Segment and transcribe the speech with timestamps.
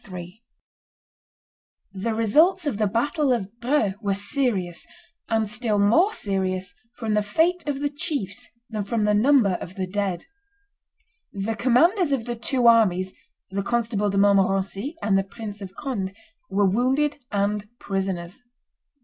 [1.93, 4.87] ]The results of the battle of Dreux were serious,
[5.29, 9.75] and still more serious from the fate of the chiefs than from the number of
[9.75, 10.25] the dead.
[11.31, 13.13] The commanders of the two armies,
[13.51, 16.15] the Constable de Montmorency, and the Prince of Conde,
[16.49, 18.41] were wounded and prisoners.